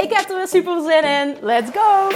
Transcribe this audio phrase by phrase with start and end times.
[0.00, 1.36] Ik heb er weer super zin in.
[1.40, 2.08] Let's go!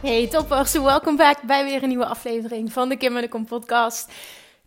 [0.00, 3.46] Hey toppers, welkom back bij weer een nieuwe aflevering van de Kim en de Kom
[3.46, 4.12] podcast.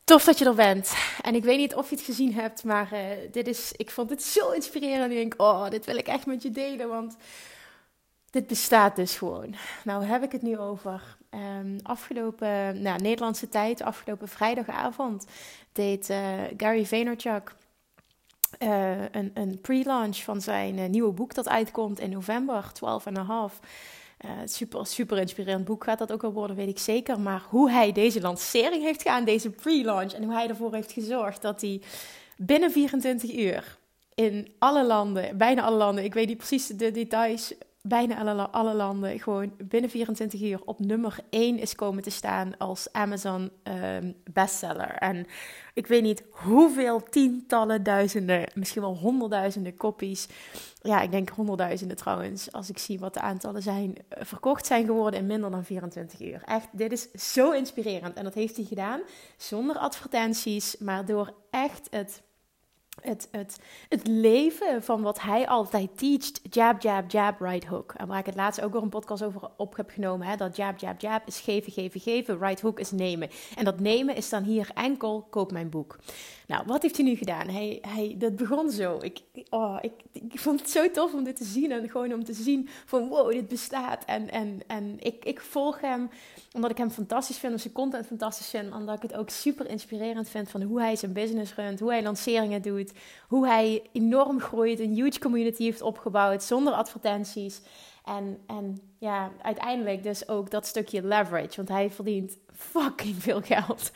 [0.03, 0.93] Tof dat je er bent.
[1.21, 2.99] En ik weet niet of je het gezien hebt, maar uh,
[3.31, 5.11] dit is, ik vond het zo inspirerend.
[5.11, 7.15] Ik denk, oh, dit wil ik echt met je delen, want
[8.37, 9.55] dit bestaat dus gewoon.
[9.83, 15.25] Nou heb ik het nu over um, afgelopen, nou, Nederlandse tijd, afgelopen vrijdagavond,
[15.71, 16.17] deed uh,
[16.57, 17.55] Gary Vaynerchuk
[18.59, 23.59] uh, een, een pre-launch van zijn nieuwe boek dat uitkomt in november, 12 en half.
[24.25, 27.19] Uh, super, super inspirerend boek gaat dat ook wel worden, weet ik zeker.
[27.19, 31.41] Maar hoe hij deze lancering heeft gedaan, deze pre-launch, en hoe hij ervoor heeft gezorgd
[31.41, 31.81] dat hij
[32.37, 33.77] binnen 24 uur
[34.15, 37.53] in alle landen, bijna alle landen, ik weet niet precies de details,
[37.87, 42.57] bijna alle, alle landen gewoon binnen 24 uur op nummer 1 is komen te staan
[42.57, 44.89] als Amazon um, bestseller.
[44.89, 45.25] En
[45.73, 50.27] ik weet niet hoeveel tientallen duizenden, misschien wel honderdduizenden kopies.
[50.81, 54.85] Ja, ik denk honderdduizenden trouwens, als ik zie wat de aantallen zijn, eh, verkocht zijn
[54.85, 56.41] geworden in minder dan 24 uur.
[56.45, 58.15] Echt, dit is zo inspirerend.
[58.15, 59.01] En dat heeft hij gedaan
[59.37, 62.21] zonder advertenties, maar door echt het
[63.01, 63.59] het, het,
[63.89, 66.41] het leven van wat hij altijd teacht.
[66.49, 67.93] Jab, jab, jab, right hook.
[67.93, 70.27] En waar ik het laatst ook weer een podcast over op heb genomen.
[70.27, 72.39] Hè, dat jab, jab, jab is geven, geven, geven.
[72.39, 73.29] Right hook is nemen.
[73.55, 75.97] En dat nemen is dan hier enkel koop mijn boek.
[76.47, 77.47] Nou, wat heeft hij nu gedaan?
[77.47, 78.97] Hij, hij, dat begon zo.
[79.01, 81.71] Ik, oh, ik, ik vond het zo tof om dit te zien.
[81.71, 84.05] En gewoon om te zien van wow, dit bestaat.
[84.05, 86.09] En, en, en ik, ik volg hem
[86.57, 87.51] omdat ik hem fantastisch vind.
[87.51, 88.73] Omdat zijn content fantastisch vind.
[88.73, 91.79] Omdat ik het ook super inspirerend vind van hoe hij zijn business runt.
[91.79, 92.91] Hoe hij lanceringen doet.
[93.27, 94.79] Hoe hij enorm groeit.
[94.79, 97.61] Een huge community heeft opgebouwd zonder advertenties.
[98.05, 101.55] En, en ja, uiteindelijk dus ook dat stukje leverage.
[101.55, 103.91] Want hij verdient fucking veel geld.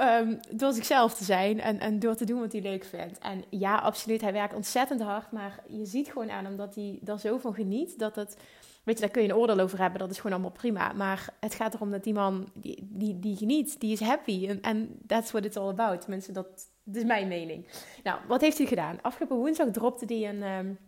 [0.00, 3.18] Um, door zichzelf te zijn en, en door te doen wat hij leuk vindt.
[3.18, 5.32] En ja, absoluut, hij werkt ontzettend hard.
[5.32, 7.98] Maar je ziet gewoon aan hem dat hij daar zo van geniet.
[7.98, 8.36] Dat het,
[8.86, 9.98] weet je, daar kun je een oordeel over hebben.
[9.98, 10.92] Dat is gewoon allemaal prima.
[10.92, 14.58] Maar het gaat erom dat die man, die, die, die geniet, die is happy.
[14.60, 16.06] En that's what it's all about.
[16.06, 17.66] Mensen, dat, is mijn mening.
[18.02, 18.98] Nou, wat heeft hij gedaan?
[19.02, 20.42] Afgelopen woensdag dropte hij een...
[20.42, 20.78] Um,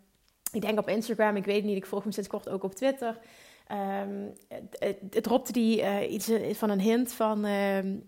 [0.53, 3.19] ik denk op Instagram, ik weet niet, ik volg hem sinds kort ook op Twitter.
[4.03, 7.45] Um, het, het dropte die uh, iets eh, van een hint van.
[7.45, 8.07] Um,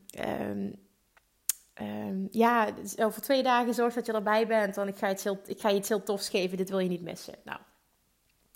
[2.30, 2.68] ja,
[2.98, 5.76] over twee dagen zorg dat je erbij bent, want ik ga, iets ik ga je
[5.76, 7.34] iets heel tofs geven, dit wil je niet missen.
[7.44, 7.58] Nou,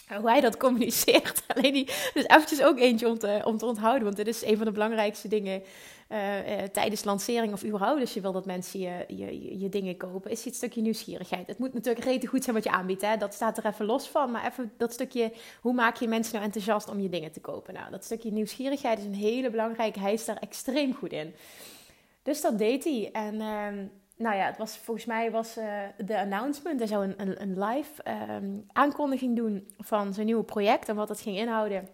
[0.08, 1.42] hoe hij dat communiceert.
[1.54, 1.84] Alleen die,
[2.14, 4.04] dus eventjes ook eentje om te, om te onthouden.
[4.04, 5.62] Want dit is een van de belangrijkste dingen
[6.08, 8.00] uh, uh, tijdens lancering of überhaupt.
[8.00, 10.30] Dus je wil dat mensen je, je, je, dingen kopen.
[10.30, 11.46] Is het stukje nieuwsgierigheid.
[11.46, 13.02] Het moet natuurlijk rete goed zijn wat je aanbiedt.
[13.02, 13.16] Hè?
[13.16, 14.30] Dat staat er even los van.
[14.30, 17.74] Maar even dat stukje, hoe maak je mensen nou enthousiast om je dingen te kopen?
[17.74, 20.00] Nou, dat stukje nieuwsgierigheid is een hele belangrijke.
[20.00, 21.34] Hij is daar extreem goed in.
[22.22, 23.08] Dus dat deed hij.
[23.12, 23.34] En...
[23.34, 23.68] Uh,
[24.16, 26.78] nou ja, het was, volgens mij was uh, de announcement.
[26.78, 31.20] Hij zou een, een, live um, aankondiging doen van zijn nieuwe project en wat het
[31.20, 31.88] ging inhouden.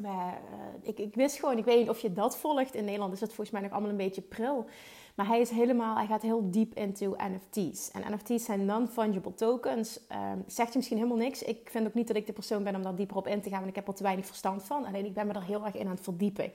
[0.00, 2.74] Maar, uh, ik, ik, wist gewoon, ik weet niet of je dat volgt.
[2.74, 4.66] In Nederland is dat volgens mij nog allemaal een beetje pril.
[5.14, 7.90] Maar hij is helemaal, hij gaat heel diep into NFT's.
[7.90, 10.00] En NFT's zijn non-fungible tokens.
[10.12, 11.42] Um, zegt je misschien helemaal niks.
[11.42, 13.48] Ik vind ook niet dat ik de persoon ben om daar dieper op in te
[13.48, 14.84] gaan, want ik heb er te weinig verstand van.
[14.84, 16.52] Alleen ik ben me er heel erg in aan het verdiepen.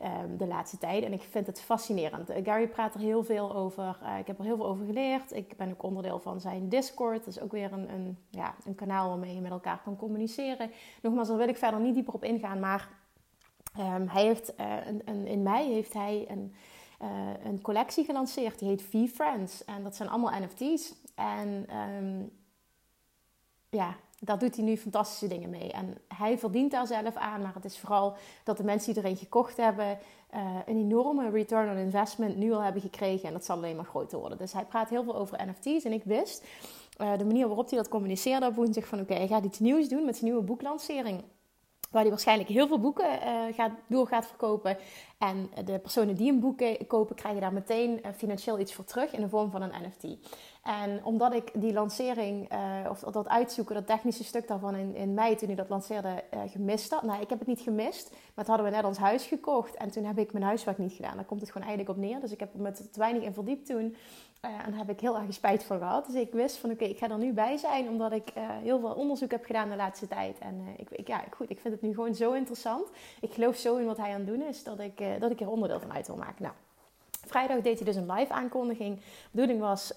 [0.00, 1.04] Ehm, de laatste tijd.
[1.04, 2.30] En ik vind het fascinerend.
[2.30, 3.98] Uh, Gary praat er heel veel over.
[4.02, 5.32] Uh, ik heb er heel veel over geleerd.
[5.32, 7.24] Ik ben ook onderdeel van zijn Discord.
[7.24, 10.70] Dat is ook weer een, een, ja, een kanaal waarmee je met elkaar kan communiceren.
[11.02, 12.60] Nogmaals, daar wil ik verder niet dieper op ingaan.
[12.60, 12.88] Maar
[13.78, 16.54] um, hij heeft, uh, een, in mei heeft hij een,
[17.44, 18.58] een collectie gelanceerd.
[18.58, 19.64] Die heet V-Friends.
[19.64, 20.94] En dat zijn allemaal NFT's.
[21.14, 22.30] En um,
[23.70, 25.72] ja, daar doet hij nu fantastische dingen mee.
[25.72, 29.16] En hij verdient daar zelf aan, maar het is vooral dat de mensen die erin
[29.16, 29.98] gekocht hebben,
[30.34, 33.28] uh, een enorme return on investment nu al hebben gekregen.
[33.28, 34.38] En dat zal alleen maar groter worden.
[34.38, 35.84] Dus hij praat heel veel over NFT's.
[35.84, 36.46] En ik wist
[37.00, 39.58] uh, de manier waarop hij dat communiceerde op woensdag van oké, okay, hij gaat iets
[39.58, 41.22] nieuws doen met zijn nieuwe boeklancering.
[41.90, 44.76] Waar hij waarschijnlijk heel veel boeken uh, gaat, door gaat verkopen.
[45.20, 49.20] En de personen die een boek kopen, krijgen daar meteen financieel iets voor terug in
[49.20, 50.18] de vorm van een NFT.
[50.62, 55.14] En omdat ik die lancering, uh, of dat uitzoeken, dat technische stuk daarvan in, in
[55.14, 57.02] mei toen ik dat lanceerde, uh, gemist had.
[57.02, 59.74] Nou, ik heb het niet gemist, maar het hadden we net ons huis gekocht.
[59.74, 61.16] En toen heb ik mijn huiswerk niet gedaan.
[61.16, 62.20] Daar komt het gewoon eigenlijk op neer.
[62.20, 63.96] Dus ik heb er met te weinig in verdiept toen.
[64.40, 66.06] En daar heb ik heel erg spijt van gehad.
[66.06, 67.88] Dus ik wist van oké, ik ga er nu bij zijn.
[67.88, 68.32] Omdat ik
[68.62, 70.38] heel veel onderzoek heb gedaan de laatste tijd.
[70.38, 72.88] En ik, ik, ja, goed, ik vind het nu gewoon zo interessant.
[73.20, 75.50] Ik geloof zo in wat hij aan het doen is, dat ik, dat ik er
[75.50, 76.42] onderdeel van uit wil maken.
[76.42, 76.54] Nou.
[77.26, 78.96] Vrijdag deed hij dus een live aankondiging.
[78.96, 79.92] De bedoeling was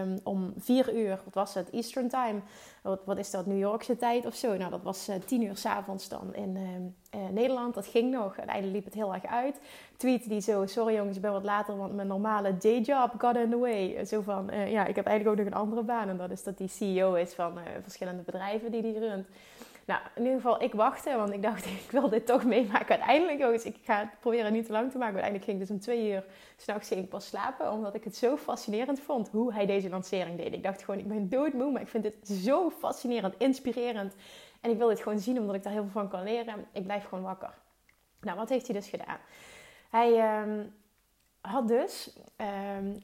[0.00, 2.40] um, om 4 uur, wat was het, Eastern Time.
[2.82, 4.56] Wat, wat is dat, New Yorkse tijd of zo?
[4.56, 7.74] Nou, dat was uh, eh, 10 uur s'avonds dan in uh, uh, Nederland.
[7.74, 8.36] Dat ging nog.
[8.36, 9.60] Uiteindelijk liep het heel erg uit.
[9.96, 13.50] Tweet die zo, sorry jongens, ik ben wat later, want mijn normale dayjob got in
[13.50, 14.04] the way.
[14.04, 16.08] Zo van, ja, ik heb eigenlijk ook nog een andere baan.
[16.08, 19.26] En dat is dat die CEO is van verschillende bedrijven die die runt.
[19.86, 22.88] Nou, in ieder geval, ik wachtte, want ik dacht, ik wil dit toch meemaken.
[22.88, 25.14] Uiteindelijk, jongens, ik ga het proberen niet te lang te maken.
[25.22, 26.24] Uiteindelijk ging ik dus om twee uur
[26.56, 30.52] s'nachts pas slapen, omdat ik het zo fascinerend vond hoe hij deze lancering deed.
[30.52, 34.14] Ik dacht gewoon, ik ben doodmoe, maar ik vind dit zo fascinerend, inspirerend.
[34.60, 36.66] En ik wil dit gewoon zien, omdat ik daar heel veel van kan leren.
[36.72, 37.54] Ik blijf gewoon wakker.
[38.20, 39.18] Nou, wat heeft hij dus gedaan?
[39.90, 40.74] Hij um,
[41.40, 43.00] had dus um,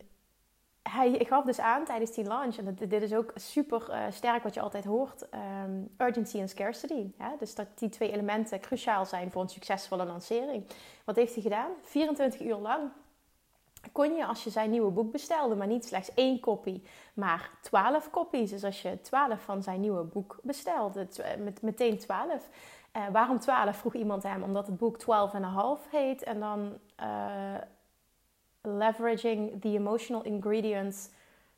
[0.82, 4.54] hij gaf dus aan tijdens die launch, en dit is ook super uh, sterk wat
[4.54, 5.26] je altijd hoort,
[5.64, 7.12] um, urgency en scarcity.
[7.18, 7.34] Ja?
[7.38, 10.64] Dus dat die twee elementen cruciaal zijn voor een succesvolle lancering.
[11.04, 11.70] Wat heeft hij gedaan?
[11.82, 12.90] 24 uur lang
[13.92, 16.82] kon je als je zijn nieuwe boek bestelde, maar niet slechts één kopie,
[17.14, 18.50] maar 12 kopies.
[18.50, 21.08] Dus als je 12 van zijn nieuwe boek bestelde,
[21.38, 22.28] met, meteen 12.
[22.96, 23.76] Uh, eh, waarom 12?
[23.76, 26.22] vroeg iemand hem, omdat het boek 12 en een half heet.
[26.22, 26.78] En dan
[28.62, 31.08] leveraging the emotional ingredients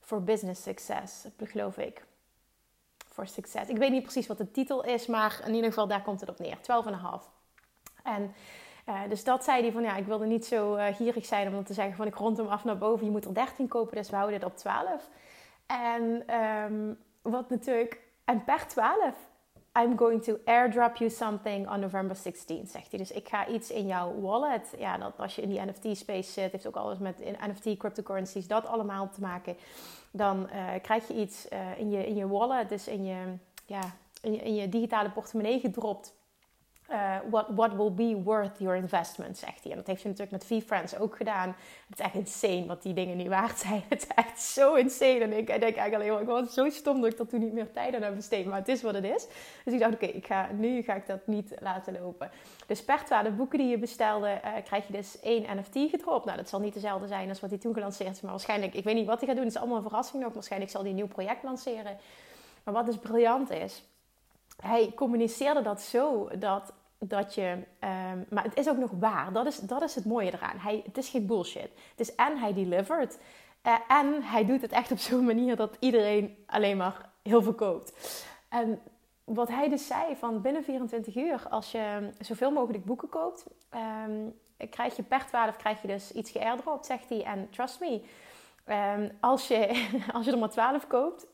[0.00, 2.04] for business success, geloof ik.
[3.08, 3.68] Voor succes.
[3.68, 6.28] Ik weet niet precies wat de titel is, maar in ieder geval daar komt het
[6.28, 6.56] op neer.
[6.56, 6.62] 12,5.
[8.02, 8.34] En
[8.88, 11.64] uh, dus dat zei hij van ja, ik wilde niet zo uh, gierig zijn om
[11.64, 13.04] te zeggen van ik rond hem af naar boven.
[13.04, 15.08] Je moet er 13 kopen, dus we houden dit op 12.
[15.66, 19.14] En um, wat natuurlijk, en per 12
[19.78, 22.98] I'm going to airdrop you something on November 16, zegt hij.
[22.98, 24.74] Dus ik ga iets in jouw wallet.
[24.78, 28.66] Ja, dat als je in die NFT-space zit, heeft ook alles met NFT, cryptocurrencies, dat
[28.66, 29.56] allemaal te maken.
[30.10, 33.36] Dan uh, krijg je iets uh, in, je, in je wallet, dus in je,
[33.66, 33.80] ja,
[34.22, 36.14] in je, in je digitale portemonnee gedropt
[36.90, 37.16] uh,
[37.48, 39.70] what, will be worth your investment, zegt hij.
[39.70, 41.56] En dat heeft hij natuurlijk met V-Friends ook gedaan.
[41.88, 43.82] Het is echt insane wat die dingen nu waard zijn.
[43.88, 45.18] Het is echt zo insane.
[45.18, 47.52] En ik, denk eigenlijk alleen maar, ik was zo stom dat ik dat toen niet
[47.52, 48.46] meer tijd aan heb besteed.
[48.46, 49.26] Maar het is wat het is.
[49.64, 52.30] Dus ik dacht, oké, ik ga nu ga ik dat niet laten lopen.
[52.66, 56.24] Dus per 12 boeken die je bestelde, uh, krijg je dus één NFT gedropt.
[56.24, 58.22] Nou, dat zal niet dezelfde zijn als wat hij toen gelanceerd heeft.
[58.22, 59.44] Maar waarschijnlijk, ik weet niet wat hij gaat doen.
[59.44, 60.32] Het is allemaal een verrassing nog.
[60.32, 61.96] Waarschijnlijk zal hij een nieuw project lanceren.
[62.64, 63.82] Maar wat dus briljant is
[64.56, 67.50] hij communiceerde dat zo dat, dat je.
[67.80, 69.32] Um, maar het is ook nog waar.
[69.32, 70.58] Dat is, dat is het mooie eraan.
[70.58, 71.70] Hij, het is geen bullshit.
[71.90, 73.18] Het is en hij delivered.
[73.66, 77.54] Uh, en hij doet het echt op zo'n manier dat iedereen alleen maar heel veel
[77.54, 77.92] koopt.
[78.48, 78.80] En
[79.24, 83.46] wat hij dus zei: van binnen 24 uur, als je zoveel mogelijk boeken koopt,
[84.06, 84.34] um,
[84.70, 87.22] krijg je per 12 krijg je dus iets geairdropt, zegt hij.
[87.22, 88.02] En trust me.
[88.96, 91.26] Um, als, je, als je er maar 12 koopt,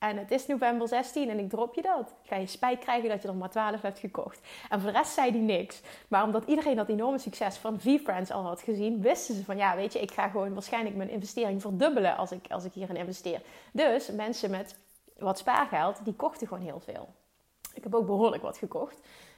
[0.00, 2.14] en het is november 16 en ik drop je dat.
[2.22, 4.40] Ga je spijt krijgen dat je er maar 12 hebt gekocht.
[4.68, 5.80] En voor de rest zei hij niks.
[6.08, 9.76] Maar omdat iedereen dat enorme succes van V-Friends al had gezien, wisten ze van ja,
[9.76, 13.40] weet je, ik ga gewoon waarschijnlijk mijn investering verdubbelen als ik, als ik hierin investeer.
[13.72, 14.76] Dus mensen met
[15.18, 17.08] wat spaargeld, die kochten gewoon heel veel.
[17.74, 18.96] Ik heb ook behoorlijk wat gekocht.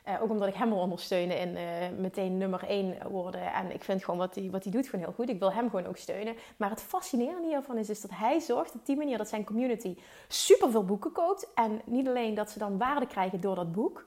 [0.08, 3.52] Uh, ook omdat ik hem wil ondersteunen in uh, meteen nummer 1 worden.
[3.52, 5.28] En ik vind gewoon wat hij wat doet gewoon heel goed.
[5.28, 6.34] Ik wil hem gewoon ook steunen.
[6.56, 9.96] Maar het fascinerende hiervan is, is dat hij zorgt op die manier dat zijn community
[10.28, 11.48] superveel boeken koopt.
[11.54, 14.04] En niet alleen dat ze dan waarde krijgen door dat boek.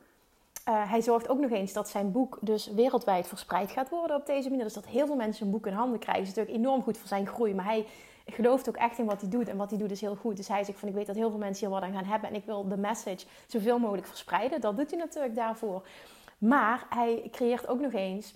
[0.70, 4.26] Uh, hij zorgt ook nog eens dat zijn boek dus wereldwijd verspreid gaat worden op
[4.26, 4.64] deze manier.
[4.64, 6.24] Dus dat heel veel mensen een boek in handen krijgen.
[6.24, 7.54] Dat is natuurlijk enorm goed voor zijn groei.
[7.54, 7.86] Maar hij
[8.26, 9.48] gelooft ook echt in wat hij doet.
[9.48, 10.38] En wat hij doet is heel goed.
[10.38, 12.30] Dus hij zegt van ik weet dat heel veel mensen hier wat aan gaan hebben.
[12.30, 14.62] En ik wil de message zoveel mogelijk verspreiden.
[14.62, 15.88] Dat doet hij natuurlijk daarvoor.
[16.38, 18.36] Maar hij creëert ook nog eens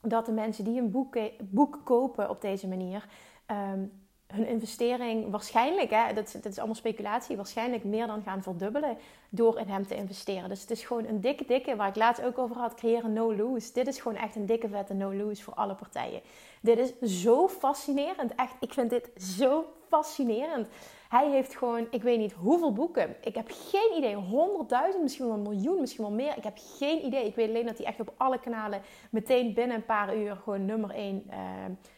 [0.00, 3.06] dat de mensen die een boek, boek kopen op deze manier...
[3.46, 4.02] Um,
[4.34, 8.98] hun investering waarschijnlijk, hè, dat, dat, is allemaal speculatie, waarschijnlijk meer dan gaan verdubbelen
[9.28, 10.48] door in hem te investeren.
[10.48, 13.72] Dus het is gewoon een dikke, dikke, waar ik laatst ook over had, creëren no-lose.
[13.72, 16.20] Dit is gewoon echt een dikke, vette no-lose voor alle partijen.
[16.60, 18.34] Dit is zo fascinerend.
[18.34, 20.68] Echt, ik vind dit zo fascinerend.
[21.08, 23.16] Hij heeft gewoon, ik weet niet hoeveel boeken.
[23.20, 24.14] Ik heb geen idee.
[24.14, 26.36] Honderdduizend, misschien wel een miljoen, misschien wel meer.
[26.36, 27.26] Ik heb geen idee.
[27.26, 30.64] Ik weet alleen dat hij echt op alle kanalen meteen binnen een paar uur gewoon
[30.64, 31.36] nummer één uh,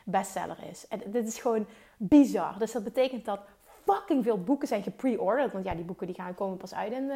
[0.04, 0.88] bestseller is.
[0.88, 1.66] En dit is gewoon
[1.96, 2.58] bizar.
[2.58, 3.40] Dus dat betekent dat
[3.84, 5.52] fucking veel boeken zijn gepre-ordered.
[5.52, 7.10] Want ja, die boeken die gaan komen pas uit in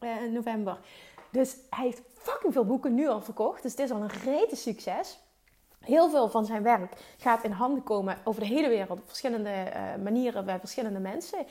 [0.00, 0.78] uh, november.
[1.30, 3.62] Dus hij heeft fucking veel boeken nu al verkocht.
[3.62, 5.18] Dus het is al een rete succes.
[5.80, 9.50] Heel veel van zijn werk gaat in handen komen over de hele wereld op verschillende
[9.50, 11.46] uh, manieren bij verschillende mensen.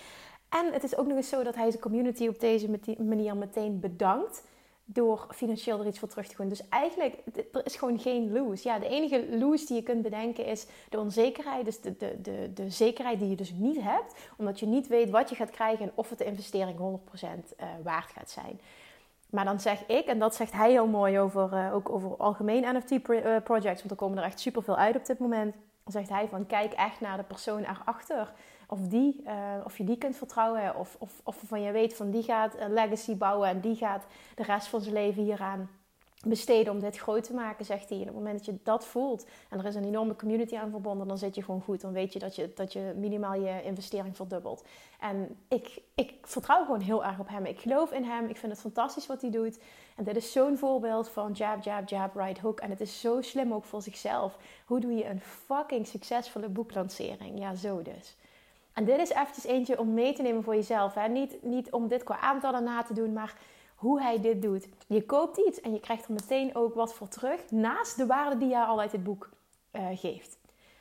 [0.49, 3.79] En het is ook nog eens zo dat hij zijn community op deze manier meteen
[3.79, 4.43] bedankt
[4.85, 6.49] door financieel er iets voor terug te doen.
[6.49, 8.67] Dus eigenlijk, er is gewoon geen lose.
[8.67, 11.65] Ja, de enige lose die je kunt bedenken is de onzekerheid.
[11.65, 14.15] Dus de, de, de, de zekerheid die je dus niet hebt.
[14.37, 17.67] Omdat je niet weet wat je gaat krijgen en of het de investering 100% uh,
[17.83, 18.59] waard gaat zijn.
[19.29, 22.77] Maar dan zeg ik, en dat zegt hij heel mooi over, uh, ook over algemeen
[22.77, 25.55] NFT-projects, want er komen er echt superveel uit op dit moment.
[25.83, 28.33] Dan zegt hij van, kijk echt naar de persoon erachter.
[28.67, 29.31] Of, die, uh,
[29.63, 32.73] of je die kunt vertrouwen, of, of, of van je weet van die gaat een
[32.73, 34.05] legacy bouwen en die gaat
[34.35, 35.69] de rest van zijn leven hieraan
[36.27, 37.97] besteden om dit groot te maken, zegt hij.
[37.97, 40.69] En op het moment dat je dat voelt en er is een enorme community aan
[40.69, 41.81] verbonden, dan zit je gewoon goed.
[41.81, 44.65] Dan weet je dat je, dat je minimaal je investering verdubbelt.
[44.99, 47.45] En ik, ik vertrouw gewoon heel erg op hem.
[47.45, 48.27] Ik geloof in hem.
[48.27, 49.59] Ik vind het fantastisch wat hij doet.
[49.95, 52.59] En dit is zo'n voorbeeld van jab, jab, jab, right hook.
[52.59, 54.37] En het is zo slim ook voor zichzelf.
[54.65, 57.39] Hoe doe je een fucking succesvolle boeklancering?
[57.39, 58.15] Ja, zo dus.
[58.75, 60.93] En dit is eventjes eentje om mee te nemen voor jezelf.
[60.93, 61.07] Hè?
[61.07, 63.37] Niet, niet om dit qua aantallen na te doen, maar
[63.75, 64.67] hoe hij dit doet.
[64.87, 67.51] Je koopt iets en je krijgt er meteen ook wat voor terug.
[67.51, 69.29] Naast de waarde die je al uit het boek
[69.71, 70.37] uh, geeft.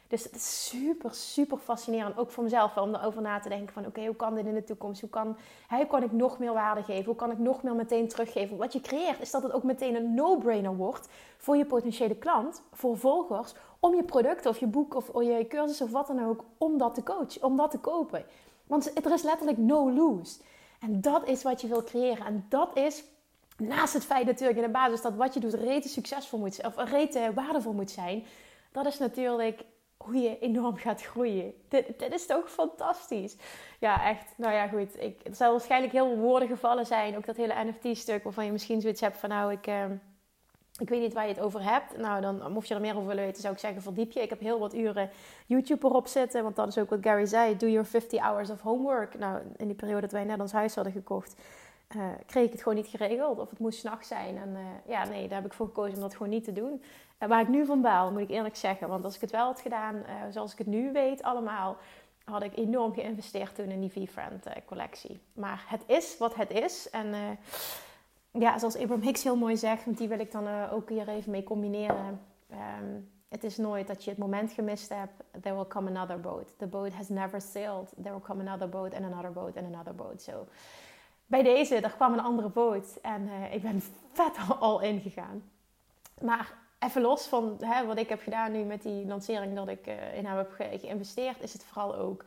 [0.09, 2.19] Dus het is super, super fascinerend.
[2.19, 3.87] Ook voor mezelf om erover na te denken van...
[3.87, 5.01] oké, hoe kan dit in de toekomst?
[5.01, 5.37] Hoe kan,
[5.69, 7.05] hoe kan ik nog meer waarde geven?
[7.05, 8.57] Hoe kan ik nog meer meteen teruggeven?
[8.57, 11.09] Wat je creëert is dat het ook meteen een no-brainer wordt...
[11.39, 13.55] voor je potentiële klant, voor volgers...
[13.81, 16.45] om je product of je boek of je cursus of wat dan ook...
[16.59, 18.25] om dat te coachen, om dat te kopen.
[18.67, 20.41] Want er is letterlijk no lose.
[20.81, 22.27] En dat is wat je wil creëren.
[22.27, 23.05] En dat is
[23.57, 26.67] naast het feit natuurlijk in de basis dat wat je doet rete succesvol moet zijn,
[26.67, 28.25] of rete waardevol moet zijn,
[28.73, 29.65] dat is natuurlijk
[30.05, 31.55] hoe je enorm gaat groeien.
[31.69, 33.37] Dit, dit is toch fantastisch?
[33.79, 34.25] Ja, echt.
[34.37, 35.01] Nou ja, goed.
[35.03, 37.17] Ik, er zal waarschijnlijk heel veel woorden gevallen zijn.
[37.17, 39.67] Ook dat hele NFT-stuk waarvan je misschien zoiets hebt van nou, ik...
[39.67, 39.85] Uh,
[40.79, 41.97] ik weet niet waar je het over hebt.
[41.97, 44.23] Nou, dan mocht je er meer over willen weten, zou ik zeggen, verdiep je.
[44.23, 45.11] Ik heb heel wat uren
[45.47, 46.43] YouTube erop zitten.
[46.43, 47.57] Want dat is ook wat Gary zei.
[47.57, 49.19] Do your 50 hours of homework.
[49.19, 51.35] Nou, in die periode dat wij net ons huis hadden gekocht,
[51.97, 53.39] uh, kreeg ik het gewoon niet geregeld.
[53.39, 54.37] Of het moest s'nachts zijn.
[54.37, 56.83] En uh, ja, nee, daar heb ik voor gekozen om dat gewoon niet te doen.
[57.19, 58.89] Uh, waar ik nu van baal, moet ik eerlijk zeggen.
[58.89, 61.77] Want als ik het wel had gedaan, zoals ik het nu weet allemaal...
[62.25, 65.21] had ik enorm geïnvesteerd toen in die V-Friend collectie.
[65.33, 66.91] Maar het is wat het is.
[66.91, 67.39] En
[68.31, 71.31] ja, zoals Abraham Hicks heel mooi zegt, want die wil ik dan ook hier even
[71.31, 72.21] mee combineren.
[72.51, 75.13] Um, het is nooit dat je het moment gemist hebt.
[75.43, 76.59] There will come another boat.
[76.59, 77.93] The boat has never sailed.
[78.03, 80.23] There will come another boat and another boat and another boat.
[80.23, 80.47] So,
[81.27, 85.43] bij deze, er kwam een andere boot en uh, ik ben vet al ingegaan.
[86.21, 89.87] Maar even los van hè, wat ik heb gedaan nu met die lancering dat ik
[89.87, 92.25] uh, in hem heb ge geïnvesteerd, is het vooral ook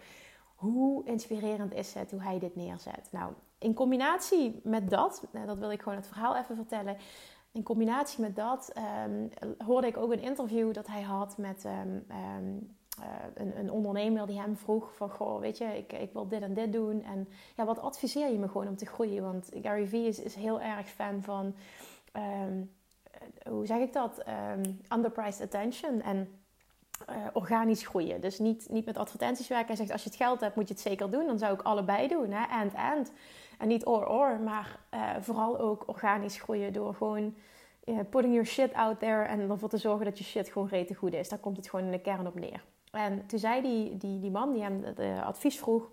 [0.56, 3.08] hoe inspirerend is het hoe hij dit neerzet.
[3.12, 6.98] Nou, in combinatie met dat, nou, dat wil ik gewoon het verhaal even vertellen.
[7.52, 8.74] In combinatie met dat
[9.06, 12.16] um, hoorde ik ook een interview dat hij had met um, uh,
[13.34, 15.10] een, een, ondernemer die hem vroeg van...
[15.10, 17.04] Goh, weet je, ik, ik wil dit en dit doen.
[17.04, 19.24] En ja, wat adviseer je me gewoon om te groeien?
[19.24, 21.56] Want Gary Vee is, heel erg fan van...
[23.50, 24.24] hoe zeg ik dat?
[24.94, 26.02] underpriced attention.
[26.02, 26.40] En
[27.10, 28.22] uh, organisch groeien.
[28.22, 29.68] Dus niet, niet met advertenties werken.
[29.68, 31.26] Hij zegt, als je het geld hebt, moet je het zeker doen.
[31.26, 32.46] Dan zou ik allebei doen, hè?
[32.46, 33.12] and, and.
[33.58, 34.80] En niet or, or, maar
[35.20, 37.36] vooral ook organisch groeien door gewoon
[38.10, 41.14] putting your shit out there en ervoor te zorgen dat je shit gewoon rete goed
[41.14, 41.30] is.
[41.30, 42.64] Daar komt het gewoon in de kern op neer.
[42.98, 45.90] En toen zei die, die, die man die hem de advies vroeg,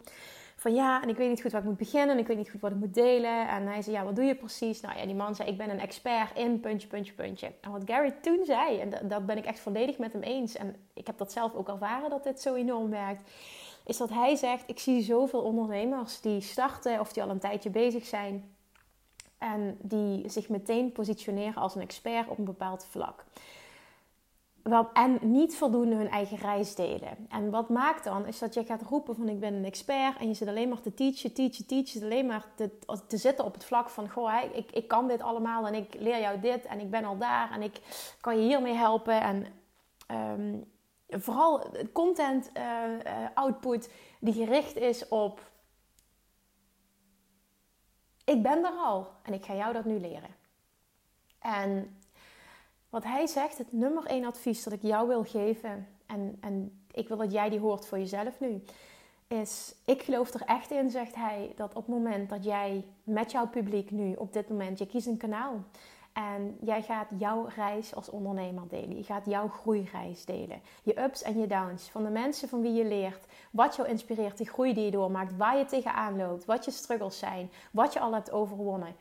[0.56, 2.10] van ja, en ik weet niet goed waar ik moet beginnen.
[2.10, 3.48] En ik weet niet goed wat ik moet delen.
[3.48, 4.80] En hij zei, ja, wat doe je precies?
[4.80, 7.52] Nou ja, die man zei, ik ben een expert in puntje, puntje, puntje.
[7.60, 10.56] En wat Gary toen zei, en dat ben ik echt volledig met hem eens.
[10.56, 13.30] En ik heb dat zelf ook ervaren dat dit zo enorm werkt.
[13.86, 17.70] Is dat hij zegt, ik zie zoveel ondernemers die starten of die al een tijdje
[17.70, 18.54] bezig zijn.
[19.38, 23.24] En die zich meteen positioneren als een expert op een bepaald vlak
[24.92, 27.26] en niet voldoende hun eigen reis delen.
[27.28, 30.28] En wat maakt dan, is dat je gaat roepen van ik ben een expert en
[30.28, 32.02] je zit alleen maar te teachen, teachen, teachen.
[32.02, 32.70] Alleen maar te,
[33.06, 36.20] te zitten op het vlak van, goh, ik, ik kan dit allemaal en ik leer
[36.20, 37.80] jou dit en ik ben al daar en ik
[38.20, 39.20] kan je hiermee helpen.
[39.20, 39.46] En
[40.38, 40.72] um,
[41.08, 43.90] vooral content uh, output
[44.20, 45.50] die gericht is op,
[48.24, 50.34] ik ben er al en ik ga jou dat nu leren.
[51.38, 51.98] En
[52.94, 57.08] wat hij zegt, het nummer één advies dat ik jou wil geven, en, en ik
[57.08, 58.62] wil dat jij die hoort voor jezelf nu,
[59.28, 63.30] is: ik geloof er echt in, zegt hij, dat op het moment dat jij met
[63.30, 65.64] jouw publiek nu, op dit moment, je kiest een kanaal.
[66.12, 68.96] En jij gaat jouw reis als ondernemer delen.
[68.96, 70.60] Je gaat jouw groeireis delen.
[70.82, 71.90] Je ups en je downs.
[71.90, 73.26] Van de mensen van wie je leert.
[73.50, 75.36] Wat jou inspireert, de groei die je doormaakt.
[75.36, 76.44] Waar je tegenaan loopt.
[76.44, 77.50] Wat je struggles zijn.
[77.70, 78.94] Wat je al hebt overwonnen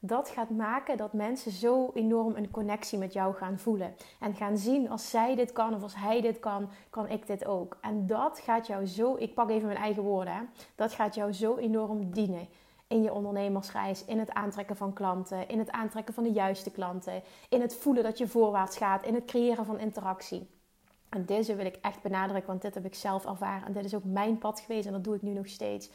[0.00, 3.94] dat gaat maken dat mensen zo enorm een connectie met jou gaan voelen.
[4.20, 7.46] En gaan zien als zij dit kan of als hij dit kan, kan ik dit
[7.46, 7.78] ook.
[7.80, 10.42] En dat gaat jou zo, ik pak even mijn eigen woorden, hè,
[10.74, 12.48] dat gaat jou zo enorm dienen
[12.86, 17.22] in je ondernemersreis, in het aantrekken van klanten, in het aantrekken van de juiste klanten,
[17.48, 20.50] in het voelen dat je voorwaarts gaat, in het creëren van interactie.
[21.08, 23.94] En deze wil ik echt benadrukken, want dit heb ik zelf ervaren en dit is
[23.94, 25.90] ook mijn pad geweest en dat doe ik nu nog steeds.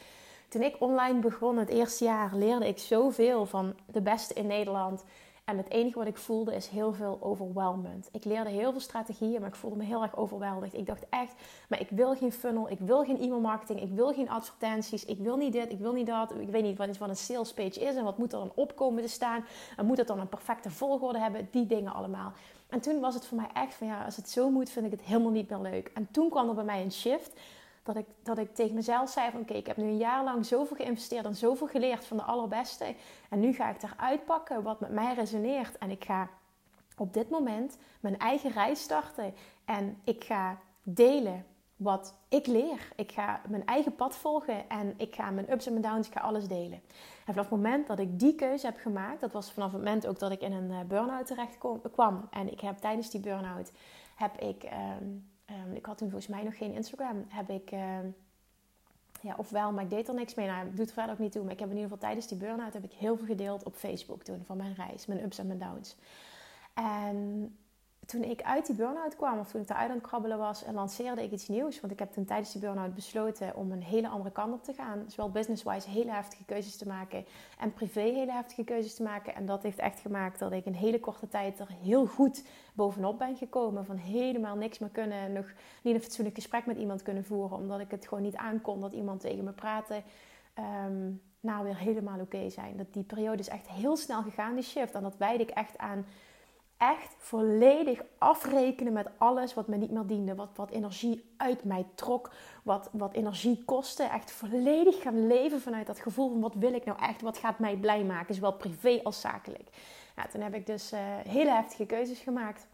[0.49, 5.03] Toen ik online begon, het eerste jaar, leerde ik zoveel van de beste in Nederland.
[5.45, 8.09] En het enige wat ik voelde is heel veel overwhelmend.
[8.11, 10.73] Ik leerde heel veel strategieën, maar ik voelde me heel erg overweldigd.
[10.73, 11.33] Ik dacht echt,
[11.69, 15.19] maar ik wil geen funnel, ik wil geen e-mail marketing, ik wil geen advertenties, ik
[15.19, 16.31] wil niet dit, ik wil niet dat.
[16.39, 19.09] Ik weet niet wat, een sales page is en wat moet er dan opkomen te
[19.09, 19.45] staan.
[19.77, 22.31] En moet het dan een perfecte volgorde hebben, die dingen allemaal.
[22.69, 24.91] En toen was het voor mij echt van ja, als het zo moet, vind ik
[24.91, 25.91] het helemaal niet meer leuk.
[25.93, 27.39] En toen kwam er bij mij een shift
[27.85, 30.45] dat ik, dat ik tegen mezelf zei van oké, ik heb nu een jaar lang
[30.45, 32.95] zoveel geïnvesteerd en zoveel geleerd van de allerbeste.
[33.29, 35.77] En nu ga ik eruit pakken wat met mij resoneert.
[35.77, 36.29] En ik ga
[36.97, 39.33] op dit moment mijn eigen reis starten.
[39.65, 42.91] En ik ga delen wat ik leer.
[42.95, 46.13] Ik ga mijn eigen pad volgen en ik ga mijn ups en mijn downs, ik
[46.13, 46.81] ga alles delen.
[47.25, 50.07] En vanaf het moment dat ik die keuze heb gemaakt, dat was vanaf het moment
[50.07, 51.57] ook dat ik in een eh, burn-out terecht
[51.91, 52.27] kwam.
[52.29, 53.71] En ik heb tijdens die burn-out,
[54.15, 54.63] heb ik...
[54.63, 55.07] Ehm,
[55.45, 57.25] Ehm, ik had toen volgens mij nog geen Instagram.
[57.27, 57.99] Heb ik, uh,
[59.21, 60.47] ja, ofwel, maar ik deed er niks mee.
[60.47, 61.43] Nou, ik doe het verder ook niet toe.
[61.43, 63.75] Maar ik heb in ieder geval tijdens die burn-out heb ik heel veel gedeeld op
[63.75, 65.95] Facebook toen van mijn reis, mijn ups en mijn downs.
[66.73, 67.57] En
[68.05, 71.23] toen ik uit die burn-out kwam, of toen ik eruit aan het krabbelen was, lanceerde
[71.23, 71.79] ik iets nieuws.
[71.79, 74.73] Want ik heb toen tijdens die burn-out besloten om een hele andere kant op te
[74.73, 75.03] gaan.
[75.07, 77.25] Zowel business-wise hele heftige keuzes te maken
[77.59, 79.35] en privé hele heftige keuzes te maken.
[79.35, 82.43] En dat heeft echt gemaakt dat ik in hele korte tijd er heel goed
[82.73, 83.85] bovenop ben gekomen.
[83.85, 85.45] Van helemaal niks meer kunnen, nog
[85.81, 87.57] niet een fatsoenlijk gesprek met iemand kunnen voeren.
[87.57, 90.01] Omdat ik het gewoon niet aankon dat iemand tegen me praatte.
[90.85, 92.77] Um, nou weer helemaal oké zijn.
[92.77, 94.93] Dat die periode is echt heel snel gegaan, die shift.
[94.93, 96.05] En dat wijd ik echt aan
[96.77, 100.35] echt volledig afrekenen met alles wat me niet meer diende.
[100.35, 102.31] Wat, wat energie uit mij trok.
[102.63, 104.03] Wat, wat energie kostte.
[104.03, 107.21] Echt volledig gaan leven vanuit dat gevoel van wat wil ik nou echt.
[107.21, 108.35] Wat gaat mij blij maken.
[108.35, 109.69] Zowel privé als zakelijk.
[110.15, 112.67] Ja, toen heb ik dus uh, hele heftige keuzes gemaakt.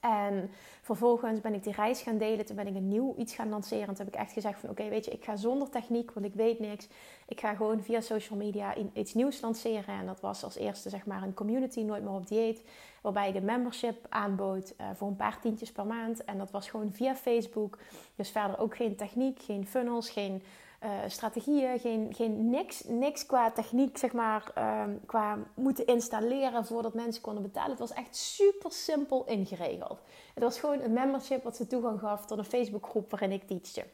[0.00, 0.50] En
[0.82, 2.46] vervolgens ben ik die reis gaan delen.
[2.46, 3.86] Toen ben ik een nieuw iets gaan lanceren.
[3.86, 6.34] Toen heb ik echt gezegd van oké, weet je, ik ga zonder techniek, want ik
[6.34, 6.88] weet niks.
[7.28, 9.94] Ik ga gewoon via social media iets nieuws lanceren.
[9.94, 12.62] En dat was als eerste zeg maar een community, nooit meer op dieet.
[13.00, 16.24] Waarbij ik een membership aanbood uh, voor een paar tientjes per maand.
[16.24, 17.78] En dat was gewoon via Facebook.
[18.14, 20.42] Dus verder ook geen techniek, geen funnels, geen
[20.84, 26.94] uh, strategieën, geen, geen niks, niks qua techniek, zeg maar, uh, qua moeten installeren voordat
[26.94, 27.70] mensen konden betalen.
[27.70, 29.98] Het was echt super simpel ingeregeld.
[30.34, 33.84] Het was gewoon een membership wat ze toegang gaf tot een Facebookgroep waarin ik teachte.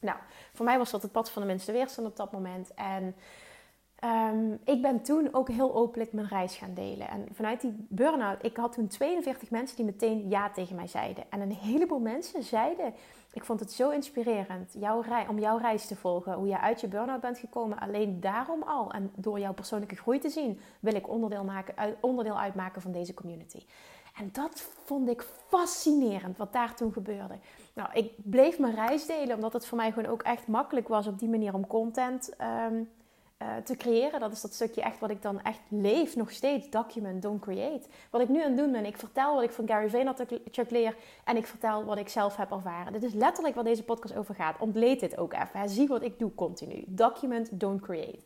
[0.00, 0.18] Nou,
[0.52, 2.74] voor mij was dat het pad van de minste weerstand op dat moment.
[2.74, 3.14] En
[4.04, 7.08] um, ik ben toen ook heel openlijk mijn reis gaan delen.
[7.08, 11.24] En vanuit die burn-out, ik had toen 42 mensen die meteen ja tegen mij zeiden.
[11.30, 12.94] En een heleboel mensen zeiden
[13.32, 16.32] ik vond het zo inspirerend jouw om jouw reis te volgen.
[16.32, 17.78] Hoe je uit je burn-out bent gekomen.
[17.78, 18.90] Alleen daarom al.
[18.92, 23.14] En door jouw persoonlijke groei te zien, wil ik onderdeel, maken, onderdeel uitmaken van deze
[23.14, 23.64] community.
[24.16, 27.38] En dat vond ik fascinerend wat daar toen gebeurde.
[27.74, 31.06] Nou, ik bleef mijn reis delen omdat het voor mij gewoon ook echt makkelijk was
[31.06, 32.34] op die manier om content
[32.70, 32.90] um,
[33.42, 34.20] uh, te creëren.
[34.20, 36.70] Dat is dat stukje echt wat ik dan echt leef nog steeds.
[36.70, 37.86] Document, don't create.
[38.10, 40.96] Wat ik nu aan het doen ben, ik vertel wat ik van Gary Vaynerchuk leer
[41.24, 42.92] en ik vertel wat ik zelf heb ervaren.
[42.92, 44.60] Dit is letterlijk waar deze podcast over gaat.
[44.60, 45.60] Ontleed dit ook even.
[45.60, 45.68] Hè.
[45.68, 46.84] Zie wat ik doe continu.
[46.86, 48.18] Document, don't create.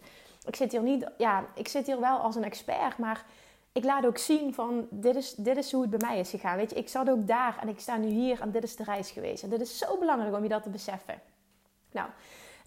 [0.47, 3.25] Ik zit hier niet, ja, ik zit hier wel als een expert, maar
[3.73, 6.57] ik laat ook zien van dit is, dit is hoe het bij mij is gegaan.
[6.57, 8.85] Weet je, ik zat ook daar en ik sta nu hier en dit is de
[8.85, 9.43] reis geweest.
[9.43, 11.21] En dit is zo belangrijk om je dat te beseffen.
[11.93, 12.09] Nou,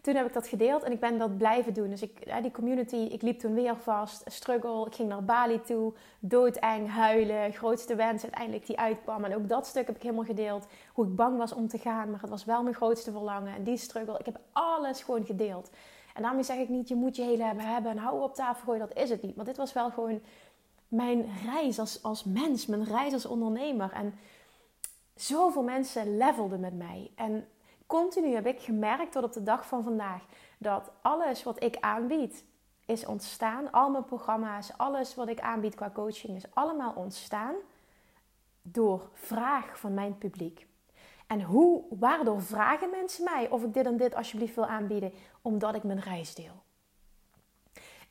[0.05, 1.89] toen heb ik dat gedeeld en ik ben dat blijven doen.
[1.89, 4.85] Dus ik, die community, ik liep toen weer vast, struggle.
[4.85, 9.23] Ik ging naar Bali toe, doodeng, huilen, grootste wens uiteindelijk die uitkwam.
[9.23, 10.67] En ook dat stuk heb ik helemaal gedeeld.
[10.93, 13.55] Hoe ik bang was om te gaan, maar het was wel mijn grootste verlangen.
[13.55, 15.69] En die struggle, ik heb alles gewoon gedeeld.
[16.13, 18.63] En daarmee zeg ik niet, je moet je hele hebben hebben en hou op tafel
[18.63, 19.35] gooien, dat is het niet.
[19.35, 20.21] Maar dit was wel gewoon
[20.87, 23.91] mijn reis als, als mens, mijn reis als ondernemer.
[23.91, 24.13] En
[25.15, 27.11] zoveel mensen levelden met mij.
[27.15, 27.47] En
[27.85, 30.25] continu heb ik gemerkt tot op de dag van vandaag
[30.57, 32.45] dat alles wat ik aanbied
[32.85, 33.71] is ontstaan.
[33.71, 37.55] Al mijn programma's, alles wat ik aanbied qua coaching is allemaal ontstaan
[38.61, 40.67] door vraag van mijn publiek.
[41.27, 45.13] En hoe, waardoor vragen mensen mij of ik dit en dit alsjeblieft wil aanbieden?
[45.41, 46.63] Omdat ik mijn reis deel.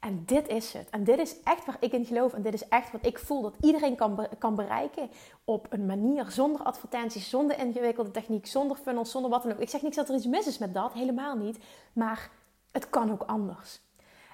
[0.04, 0.90] En dit is het.
[0.90, 2.32] En dit is echt waar ik in geloof.
[2.32, 5.10] En dit is echt wat ik voel dat iedereen kan, kan bereiken.
[5.44, 9.58] Op een manier zonder advertenties, zonder ingewikkelde techniek, zonder funnels, zonder wat dan ook.
[9.58, 11.58] Ik zeg niet dat er iets mis is met dat, helemaal niet.
[11.92, 12.30] Maar
[12.72, 13.80] het kan ook anders.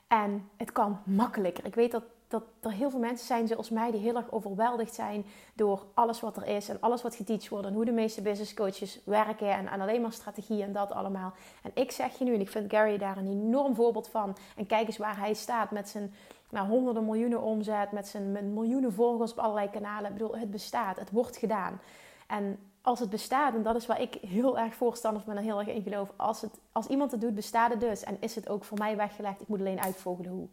[0.07, 1.65] En het kan makkelijker.
[1.65, 4.95] Ik weet dat dat er heel veel mensen zijn zoals mij die heel erg overweldigd
[4.95, 8.23] zijn door alles wat er is en alles wat geteacht wordt en hoe de meeste
[8.23, 11.33] business coaches werken en, en alleen maar strategie en dat allemaal.
[11.63, 14.37] En ik zeg je nu, en ik vind Gary daar een enorm voorbeeld van.
[14.57, 16.15] En kijk eens waar hij staat met zijn
[16.51, 20.11] nou, honderden miljoenen omzet, met zijn miljoenen volgers op allerlei kanalen.
[20.11, 21.81] Ik bedoel, het bestaat, het wordt gedaan.
[22.27, 25.59] En als het bestaat, en dat is waar ik heel erg voorstander van en heel
[25.59, 26.13] erg in geloof.
[26.17, 28.05] Als, het, als iemand het doet, bestaat het dus.
[28.05, 29.41] En is het ook voor mij weggelegd.
[29.41, 30.49] Ik moet alleen uitvogelen hoe.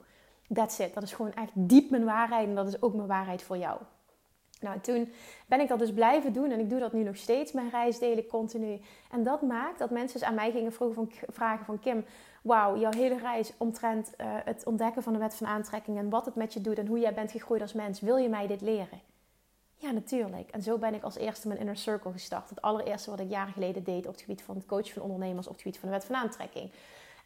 [0.53, 0.93] That's it.
[0.93, 2.47] Dat is gewoon echt diep mijn waarheid.
[2.47, 3.79] En dat is ook mijn waarheid voor jou.
[4.61, 5.11] Nou, toen
[5.47, 6.51] ben ik dat dus blijven doen.
[6.51, 7.51] En ik doe dat nu nog steeds.
[7.51, 8.79] Mijn reis deel ik continu.
[9.11, 11.79] En dat maakt dat mensen dus aan mij gingen van, vragen van...
[11.79, 12.05] Kim,
[12.41, 15.97] wauw, jouw hele reis omtrent uh, het ontdekken van de wet van aantrekking...
[15.97, 17.99] en wat het met je doet en hoe jij bent gegroeid als mens.
[17.99, 19.01] Wil je mij dit leren?
[19.79, 20.49] Ja, natuurlijk.
[20.49, 22.49] En zo ben ik als eerste mijn inner circle gestart.
[22.49, 25.47] Het allereerste wat ik jaren geleden deed op het gebied van het coachen van ondernemers,
[25.47, 26.71] op het gebied van de wet van aantrekking.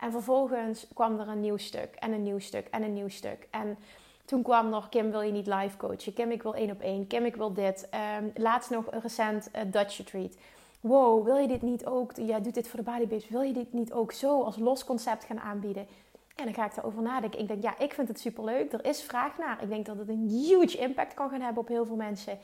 [0.02, 3.48] En vervolgens kwam er een nieuw stuk en een nieuw stuk en een nieuw stuk.
[3.52, 3.78] En
[4.26, 6.14] toen kwam nog, Kim wil je niet live coachen?
[6.14, 7.08] Kim ik wil één op één.
[7.08, 7.90] Kim ik wil dit.
[8.20, 10.38] Um, laatst nog een recent uh, Dutch retreat.
[10.80, 12.12] Wow, wil je dit niet ook?
[12.16, 13.28] Jij doet dit voor de bodybase.
[13.30, 15.88] Wil je dit niet ook zo als los concept gaan aanbieden?
[16.36, 17.40] En dan ga ik erover nadenken.
[17.40, 18.74] Ik denk, ja, ik vind het superleuk.
[18.74, 19.62] Er is vraag naar.
[19.62, 22.40] Ik denk dat het een huge impact kan gaan hebben op heel veel mensen.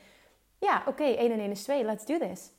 [0.58, 1.84] Ja, oké, okay, 1 en 1 is 2.
[1.84, 2.50] Let's do this.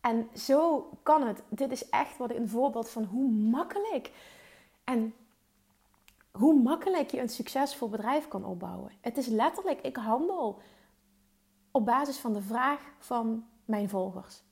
[0.00, 1.42] En zo kan het.
[1.48, 4.10] Dit is echt wat een voorbeeld van hoe makkelijk
[4.92, 5.14] en
[6.30, 8.92] hoe makkelijk je een succesvol bedrijf kan opbouwen.
[9.00, 10.60] Het is letterlijk, ik handel
[11.70, 14.42] op basis van de vraag van mijn volgers.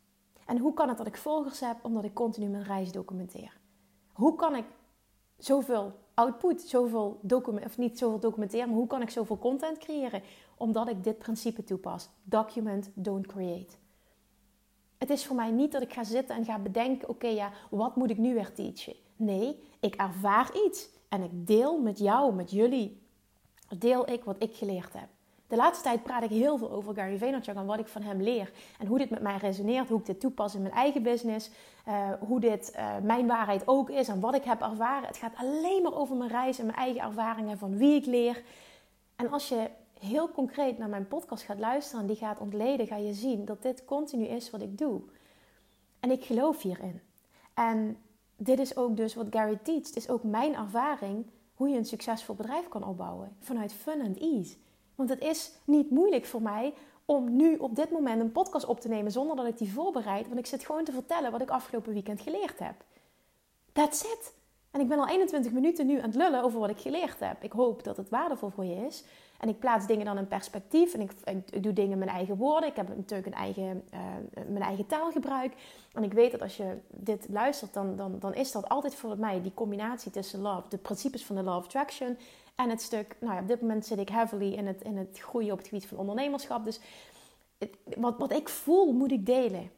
[0.46, 1.76] En hoe kan het dat ik volgers heb?
[1.83, 3.59] Omdat ik continu mijn reis documenteer.
[4.12, 4.64] Hoe kan ik
[5.38, 10.22] zoveel output, zoveel document, of niet zoveel documenteren, maar hoe kan ik zoveel content creëren?
[10.57, 12.09] Omdat ik dit principe toepas.
[12.22, 13.74] Document, don't create.
[14.98, 17.96] Het is voor mij niet dat ik ga zitten en ga bedenken, oké ja, wat
[17.96, 18.96] moet ik nu weer teachen?
[19.20, 23.02] Nee, ik ervaar iets en ik deel met jou, met jullie,
[23.78, 25.09] deel ik wat ik geleerd heb.
[25.46, 28.22] De laatste tijd praat ik heel veel over Gary Vaynerchuk en wat ik van hem
[28.22, 28.52] leer.
[28.78, 31.50] En hoe dit met mij resoneert, hoe ik dit toepas in mijn eigen business.
[31.88, 35.09] Uh, hoe dit uh, mijn waarheid ook is en wat ik heb ervaren.
[35.09, 38.42] Het gaat alleen maar over mijn reis en mijn eigen ervaringen van wie ik leer.
[39.16, 42.96] En als je heel concreet naar mijn podcast gaat luisteren en die gaat ontleden, ga
[42.96, 45.00] je zien dat dit continu is wat ik doe.
[46.00, 47.00] En ik geloof hierin.
[47.54, 47.96] En
[48.42, 52.35] dit is ook dus wat Gary teacht, is ook mijn ervaring hoe je een succesvol
[52.35, 54.57] bedrijf kan opbouwen vanuit fun and ease.
[54.94, 56.74] Want het is niet moeilijk voor mij
[57.05, 60.26] om nu op dit moment een podcast op te nemen zonder dat ik die voorbereid.
[60.26, 62.74] Want ik zit gewoon te vertellen wat ik afgelopen weekend geleerd heb.
[63.72, 64.33] That's it.
[64.70, 67.42] En ik ben al 21 minuten nu aan het lullen over wat ik geleerd heb.
[67.42, 69.05] Ik hoop dat het waardevol voor je is.
[69.40, 70.94] En ik plaats dingen dan in perspectief.
[70.94, 72.68] En ik, doe dingen in mijn eigen woorden.
[72.68, 74.00] Ik heb natuurlijk een eigen, uh,
[74.48, 75.53] mijn eigen taalgebruik.
[75.92, 79.18] En ik weet dat als je dit luistert, dan, dan, dan is dat altijd voor
[79.18, 82.16] mij die combinatie tussen love, de principes van de law of attraction
[82.55, 85.18] en het stuk, nou ja, op dit moment zit ik heavily in het, in het
[85.18, 86.64] groeien op het gebied van ondernemerschap.
[86.64, 86.81] Dus
[87.96, 89.70] wat, wat ik voel, moet ik delen.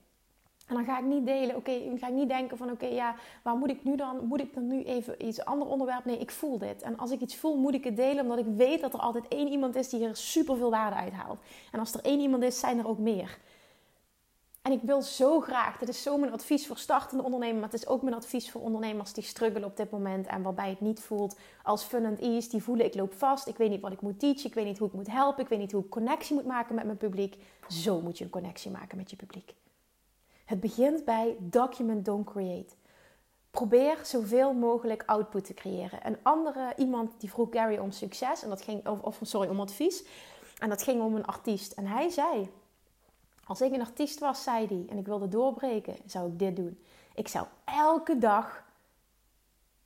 [0.68, 3.14] En dan ga ik niet delen, oké, okay, ga ik niet denken van oké, ja,
[3.42, 6.04] waar moet ik nu dan, moet ik dan nu even iets ander onderwerp?
[6.04, 6.82] Nee, ik voel dit.
[6.82, 9.28] En als ik iets voel, moet ik het delen, omdat ik weet dat er altijd
[9.28, 11.40] één iemand is die er super veel waarde uit haalt.
[11.72, 13.38] En als er één iemand is, zijn er ook meer.
[14.62, 17.80] En ik wil zo graag, dit is zo mijn advies voor startende ondernemers, maar het
[17.80, 21.00] is ook mijn advies voor ondernemers die struggelen op dit moment en waarbij het niet
[21.00, 22.48] voelt als fun and ease.
[22.48, 24.78] Die voelen ik loop vast, ik weet niet wat ik moet teachen, ik weet niet
[24.78, 27.36] hoe ik moet helpen, ik weet niet hoe ik connectie moet maken met mijn publiek.
[27.68, 29.54] Zo moet je een connectie maken met je publiek.
[30.44, 32.74] Het begint bij document, don't create.
[33.50, 36.06] Probeer zoveel mogelijk output te creëren.
[36.06, 39.60] Een andere iemand die vroeg Gary om succes en dat ging of, of sorry om
[39.60, 40.04] advies
[40.58, 42.50] en dat ging om een artiest en hij zei
[43.44, 46.82] als ik een artiest was, zei hij, en ik wilde doorbreken, zou ik dit doen.
[47.14, 48.64] Ik zou elke dag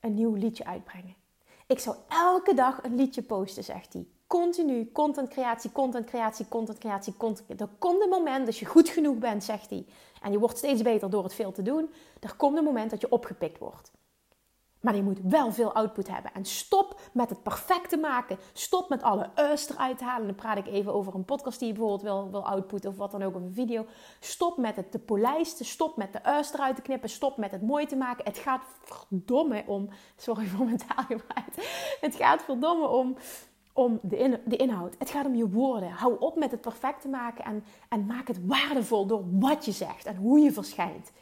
[0.01, 1.15] een nieuw liedje uitbrengen.
[1.67, 4.07] Ik zou elke dag een liedje posten, zegt hij.
[4.27, 7.15] Continu content creatie, content creatie, content creatie.
[7.57, 9.87] Er komt een moment dat je goed genoeg bent, zegt hij.
[10.23, 11.91] En je wordt steeds beter door het veel te doen.
[12.21, 13.93] Er komt een moment dat je opgepikt wordt.
[14.81, 16.33] Maar je moet wel veel output hebben.
[16.35, 18.39] En stop met het perfecte maken.
[18.53, 20.27] Stop met alle us eruit halen.
[20.27, 23.11] Dan praat ik even over een podcast die je bijvoorbeeld wil, wil outputten of wat
[23.11, 23.87] dan ook, of een video.
[24.21, 25.65] Stop met het te polijsten.
[25.65, 27.09] Stop met de us eruit te knippen.
[27.09, 28.25] Stop met het mooi te maken.
[28.25, 29.89] Het gaat verdomme om.
[30.17, 31.55] Sorry voor mijn taalgebruik.
[32.01, 33.17] Het gaat verdomme om.
[33.77, 34.95] Om de, de inhoud.
[34.99, 35.91] Het gaat om je woorden.
[35.91, 39.73] Hou op met het perfect te maken en, en maak het waardevol door wat je
[39.73, 41.13] zegt en hoe je verschijnt.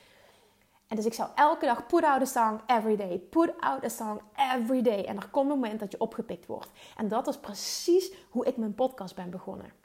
[0.87, 3.19] En dus ik zou elke dag put out a song every day.
[3.19, 4.21] Put out a song
[4.55, 5.05] every day.
[5.05, 6.71] En er komt een moment dat je opgepikt wordt.
[6.97, 9.84] En dat is precies hoe ik mijn podcast ben begonnen.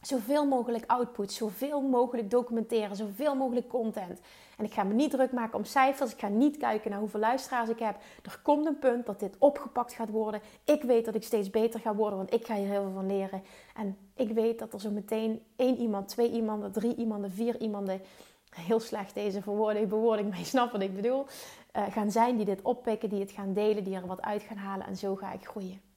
[0.00, 4.20] Zoveel mogelijk output, zoveel mogelijk documenteren, zoveel mogelijk content.
[4.56, 6.12] En ik ga me niet druk maken om cijfers.
[6.12, 7.96] Ik ga niet kijken naar hoeveel luisteraars ik heb.
[8.22, 10.40] Er komt een punt dat dit opgepakt gaat worden.
[10.64, 13.06] Ik weet dat ik steeds beter ga worden, want ik ga hier heel veel van
[13.06, 13.42] leren.
[13.74, 18.00] En ik weet dat er zo meteen één iemand, twee iemanden, drie iemanden, vier iemanden.
[18.50, 21.26] Heel slecht deze verwoording, bewoording, maar je snapt wat ik bedoel.
[21.76, 24.56] Uh, gaan zijn die dit oppikken, die het gaan delen, die er wat uit gaan
[24.56, 24.86] halen.
[24.86, 25.89] En zo ga ik groeien.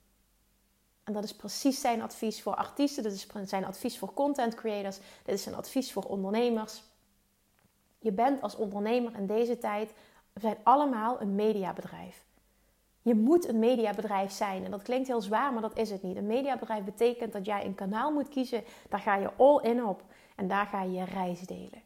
[1.04, 4.98] En dat is precies zijn advies voor artiesten, dit is zijn advies voor content creators,
[5.24, 6.84] dit is zijn advies voor ondernemers.
[8.00, 9.94] Je bent als ondernemer in deze tijd,
[10.34, 12.26] zijn allemaal een mediabedrijf.
[13.02, 14.66] Je moet een mediabedrijf zijn.
[14.66, 16.18] En dat klinkt heel zwaar, maar dat is het niet.
[16.18, 18.64] Een mediabedrijf betekent dat jij een kanaal moet kiezen.
[18.90, 20.04] Daar ga je all in op.
[20.36, 21.82] En daar ga je je reis delen.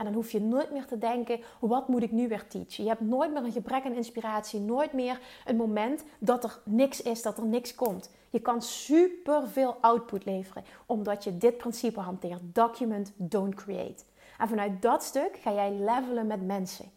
[0.00, 2.84] En dan hoef je nooit meer te denken: wat moet ik nu weer teachen?
[2.84, 7.02] Je hebt nooit meer een gebrek aan inspiratie, nooit meer een moment dat er niks
[7.02, 8.10] is, dat er niks komt.
[8.30, 14.04] Je kan super veel output leveren omdat je dit principe hanteert: document, don't create.
[14.38, 16.90] En vanuit dat stuk ga jij levelen met mensen.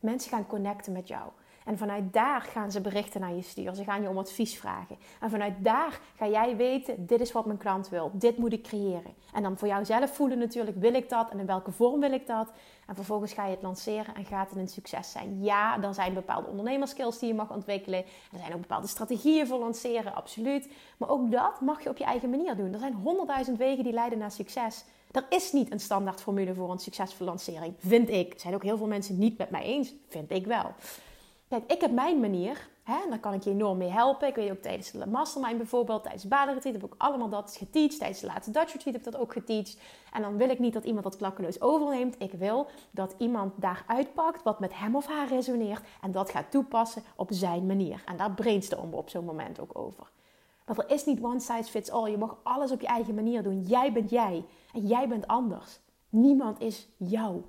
[0.00, 1.30] Mensen gaan connecten met jou.
[1.68, 3.76] En vanuit daar gaan ze berichten naar je sturen.
[3.76, 4.96] Ze gaan je om advies vragen.
[5.20, 8.10] En vanuit daar ga jij weten: dit is wat mijn klant wil.
[8.14, 9.14] Dit moet ik creëren.
[9.32, 12.26] En dan voor jouzelf voelen natuurlijk: wil ik dat en in welke vorm wil ik
[12.26, 12.52] dat?
[12.86, 15.44] En vervolgens ga je het lanceren en gaat het een succes zijn.
[15.44, 18.04] Ja, er zijn bepaalde ondernemerskills die je mag ontwikkelen.
[18.32, 20.68] Er zijn ook bepaalde strategieën voor lanceren, absoluut.
[20.96, 22.72] Maar ook dat mag je op je eigen manier doen.
[22.72, 24.84] Er zijn honderdduizend wegen die leiden naar succes.
[25.10, 28.34] Er is niet een standaard formule voor een succesvolle lancering, vind ik.
[28.36, 30.74] Zijn ook heel veel mensen niet met mij eens, vind ik wel.
[31.48, 32.68] Kijk, ik heb mijn manier.
[32.82, 34.28] Hè, en daar kan ik je enorm mee helpen.
[34.28, 37.98] Ik weet ook tijdens de mastermind bijvoorbeeld, tijdens de badenretreat heb ik allemaal dat geteacht.
[37.98, 39.80] Tijdens de laatste Dutch retreat heb ik dat ook geteacht.
[40.12, 42.14] En dan wil ik niet dat iemand dat klakkeloos overneemt.
[42.18, 45.82] Ik wil dat iemand daar uitpakt wat met hem of haar resoneert.
[46.00, 48.02] En dat gaat toepassen op zijn manier.
[48.06, 50.10] En daar brainstormen we op zo'n moment ook over.
[50.64, 52.10] Want er is niet one size fits all.
[52.10, 53.60] Je mag alles op je eigen manier doen.
[53.60, 54.44] Jij bent jij.
[54.72, 55.80] En jij bent anders.
[56.08, 57.42] Niemand is jou.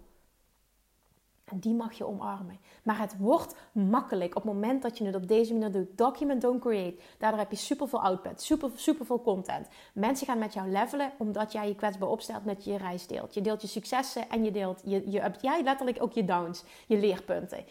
[1.52, 2.60] En die mag je omarmen.
[2.84, 5.98] Maar het wordt makkelijk op het moment dat je het op deze manier doet.
[5.98, 7.00] Document, don't create.
[7.18, 9.68] Daardoor heb je superveel output, super, superveel content.
[9.94, 13.34] Mensen gaan met jou levelen omdat jij je kwetsbaar opstelt met je reis deelt.
[13.34, 16.98] Je deelt je successen en je deelt je, je, ja, letterlijk ook je downs, je
[16.98, 17.66] leerpunten.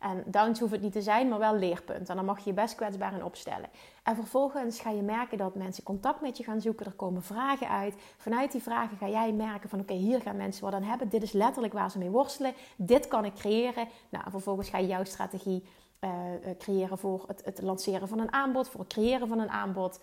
[0.00, 2.06] En downs hoeft het niet te zijn, maar wel leerpunten.
[2.06, 3.68] En dan mag je je best kwetsbaar in opstellen.
[4.02, 6.86] En vervolgens ga je merken dat mensen contact met je gaan zoeken.
[6.86, 7.94] Er komen vragen uit.
[8.16, 11.08] Vanuit die vragen ga jij merken van oké, hier gaan mensen wat aan hebben.
[11.08, 12.54] Dit is letterlijk waar ze mee worstelen.
[12.76, 13.88] Dit kan ik creëren.
[14.08, 15.64] Nou, en vervolgens ga je jouw strategie
[16.00, 16.10] uh,
[16.58, 18.68] creëren voor het, het, lanceren van een aanbod.
[18.68, 20.00] Voor het creëren van een aanbod.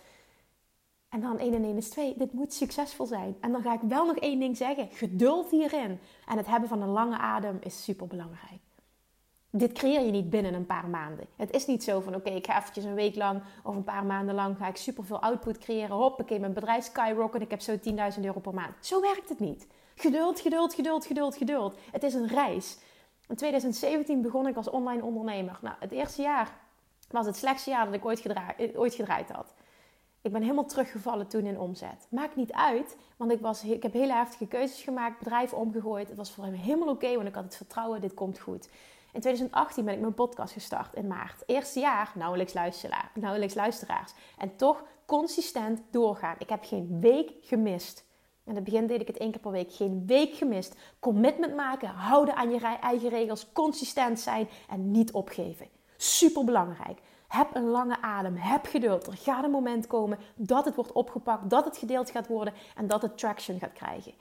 [1.10, 2.13] En dan 1 en 1 is 2.
[2.17, 3.38] Dit moet succesvol zijn.
[3.41, 4.88] En dan ga ik wel nog één ding zeggen.
[4.91, 5.99] Geduld hierin.
[6.27, 8.66] En het hebben van een lange adem is super belangrijk
[9.58, 11.26] dit creëer je niet binnen een paar maanden.
[11.36, 14.06] Het is niet zo van oké, ik ga eventjes een week lang of een paar
[14.06, 15.96] maanden lang ga ik superveel output creëren.
[15.96, 18.86] Hoppakee, mijn bedrijf skyrocket, ik heb zo 10.000 euro per maand.
[18.86, 19.67] Zo werkt het niet.
[19.96, 21.76] Geduld, geduld, geduld, geduld, geduld.
[21.91, 22.78] Het is een reis.
[23.28, 25.60] In 2017 begon ik als online ondernemer.
[25.62, 26.52] Nou, het eerste jaar
[27.10, 29.54] was het slechtste jaar dat ik ooit, gedraaid, ooit gedraaid had.
[30.22, 32.08] Ik ben helemaal teruggevallen toen in omzet.
[32.10, 36.08] Maakt niet uit, want ik, was, ik heb hele heftige keuzes gemaakt, bedrijf omgegooid.
[36.08, 38.70] Het was voor hem helemaal oké, want ik had het vertrouwen, dit komt goed.
[39.17, 41.43] In 2018 ben ik mijn podcast gestart in maart.
[41.45, 44.13] Eerste jaar nauwelijks, luisteraar, nauwelijks luisteraars.
[44.38, 46.36] En toch consistent doorgaan.
[46.39, 48.06] Ik heb geen week gemist.
[48.45, 49.73] In het begin deed ik het één keer per week.
[49.73, 50.75] Geen week gemist.
[50.99, 55.67] Commitment maken, houden aan je eigen regels, consistent zijn en niet opgeven.
[55.95, 56.99] Super belangrijk.
[57.27, 58.36] Heb een lange adem.
[58.36, 59.08] Heb geduld.
[59.08, 62.88] Er gaat een moment komen dat het wordt opgepakt, dat het gedeeld gaat worden en
[62.88, 64.13] dat het traction gaat krijgen.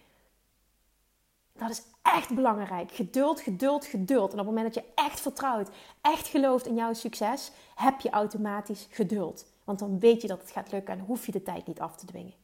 [1.56, 2.92] Dat is echt belangrijk.
[2.92, 4.32] Geduld, geduld, geduld.
[4.32, 8.10] En op het moment dat je echt vertrouwt, echt gelooft in jouw succes, heb je
[8.10, 9.46] automatisch geduld.
[9.64, 11.96] Want dan weet je dat het gaat lukken en hoef je de tijd niet af
[11.96, 12.34] te dwingen.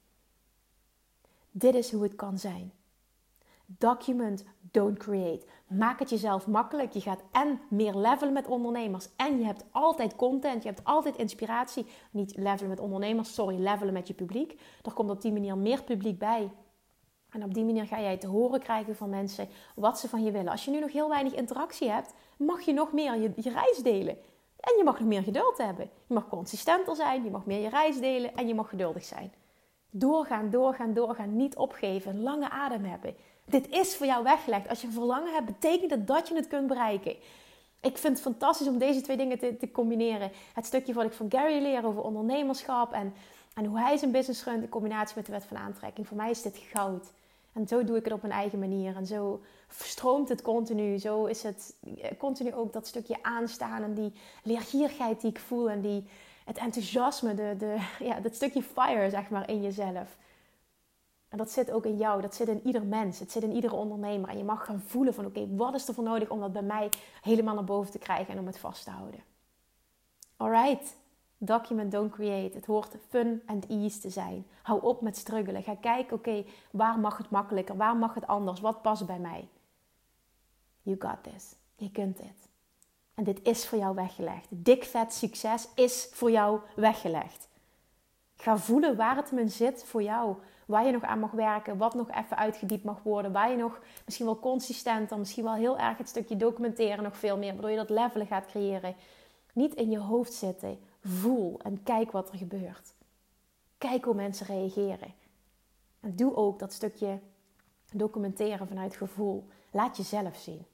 [1.50, 2.72] Dit is hoe het kan zijn.
[3.66, 5.46] Document, don't create.
[5.66, 6.92] Maak het jezelf makkelijk.
[6.92, 9.08] Je gaat en meer levelen met ondernemers.
[9.16, 10.62] En je hebt altijd content.
[10.62, 11.86] Je hebt altijd inspiratie.
[12.10, 14.60] Niet levelen met ondernemers, sorry, levelen met je publiek.
[14.82, 16.50] Er komt op die manier meer publiek bij.
[17.32, 20.30] En op die manier ga jij te horen krijgen van mensen wat ze van je
[20.30, 20.52] willen.
[20.52, 23.78] Als je nu nog heel weinig interactie hebt, mag je nog meer je, je reis
[23.78, 24.16] delen.
[24.60, 25.90] En je mag nog meer geduld hebben.
[26.06, 29.32] Je mag consistenter zijn, je mag meer je reis delen en je mag geduldig zijn.
[29.90, 31.36] Doorgaan, doorgaan, doorgaan.
[31.36, 32.22] Niet opgeven.
[32.22, 33.14] Lange adem hebben.
[33.44, 34.68] Dit is voor jou weggelegd.
[34.68, 37.16] Als je een verlangen hebt, betekent het dat je het kunt bereiken.
[37.80, 40.30] Ik vind het fantastisch om deze twee dingen te, te combineren.
[40.54, 43.14] Het stukje wat ik van Gary leer over ondernemerschap en,
[43.54, 46.06] en hoe hij zijn business runt in combinatie met de wet van aantrekking.
[46.06, 47.12] Voor mij is dit goud.
[47.52, 48.96] En zo doe ik het op mijn eigen manier.
[48.96, 50.98] En zo stroomt het continu.
[50.98, 51.76] Zo is het
[52.18, 54.12] continu ook dat stukje aanstaan en die
[54.42, 55.70] leergierigheid die ik voel.
[55.70, 56.08] En die,
[56.44, 57.76] het enthousiasme, de, de,
[58.08, 60.16] ja, dat stukje fire zeg maar in jezelf.
[61.28, 63.74] En dat zit ook in jou, dat zit in ieder mens, het zit in iedere
[63.74, 64.28] ondernemer.
[64.28, 66.62] En je mag gaan voelen van oké, wat is er voor nodig om dat bij
[66.62, 66.88] mij
[67.22, 69.20] helemaal naar boven te krijgen en om het vast te houden.
[70.36, 70.96] Alright,
[71.46, 72.56] document, don't create.
[72.56, 74.46] Het hoort fun and ease te zijn.
[74.62, 75.62] Hou op met struggelen.
[75.62, 77.76] Ga kijken, oké, waar mag het makkelijker?
[77.76, 78.60] Waar mag het anders?
[78.60, 79.48] Wat past bij mij?
[80.82, 81.54] You got this.
[81.76, 82.48] Je kunt dit.
[83.14, 84.46] En dit is voor jou weggelegd.
[84.48, 87.48] Dik vet succes is voor jou weggelegd.
[88.36, 90.36] Ga voelen waar het in zit voor jou.
[90.66, 93.32] Waar je nog aan mag werken, wat nog even uitgediept mag worden.
[93.32, 97.38] Waar je nog misschien wel consistenter, misschien wel heel erg het stukje documenteren nog veel
[97.38, 97.52] meer.
[97.52, 98.94] Waardoor je dat levelen gaat creëren.
[99.52, 100.78] Niet in je hoofd zitten.
[101.02, 102.94] Voel en kijk wat er gebeurt.
[103.78, 105.14] Kijk hoe mensen reageren.
[106.00, 107.20] En doe ook dat stukje
[107.92, 109.48] documenteren vanuit gevoel.
[109.70, 110.66] Laat jezelf zien.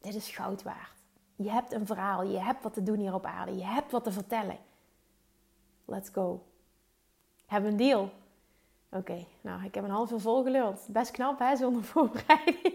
[0.00, 0.94] Dit is goud waard.
[1.36, 4.04] Je hebt een verhaal, je hebt wat te doen hier op aarde, je hebt wat
[4.04, 4.58] te vertellen.
[5.84, 6.46] Let's go.
[7.46, 8.10] Hebben een deal?
[8.90, 10.86] Oké, nou, ik heb een half uur vol geluld.
[10.88, 12.74] Best knap, hè, zonder voorbereiding.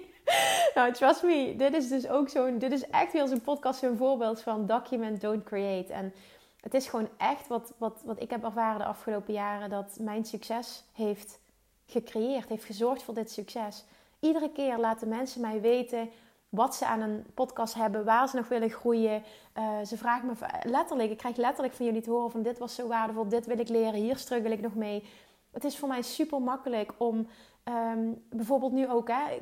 [0.76, 2.58] nou, trust me, dit is dus ook zo'n...
[2.58, 5.94] Dit is echt weer zo'n podcast, zo'n voorbeeld van document, don't create.
[5.94, 6.14] En
[6.62, 9.70] het is gewoon echt wat, wat, wat ik heb ervaren de afgelopen jaren...
[9.70, 11.40] dat mijn succes heeft
[11.86, 13.84] gecreëerd, heeft gezorgd voor dit succes.
[14.20, 16.10] Iedere keer laten mensen mij weten
[16.50, 19.24] wat ze aan een podcast hebben, waar ze nog willen groeien.
[19.58, 20.34] Uh, ze vragen me
[20.70, 23.60] letterlijk, ik krijg letterlijk van jullie te horen van dit was zo waardevol, dit wil
[23.60, 25.04] ik leren, hier struggle ik nog mee.
[25.52, 27.28] Het is voor mij super makkelijk om
[27.64, 29.40] um, bijvoorbeeld nu ook, hè,